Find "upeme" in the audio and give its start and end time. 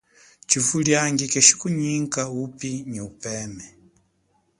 3.09-3.65